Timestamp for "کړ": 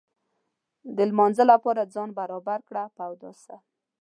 2.69-2.75